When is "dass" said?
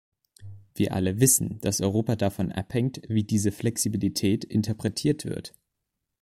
1.61-1.79